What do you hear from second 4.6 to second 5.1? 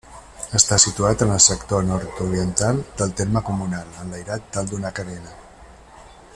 d'una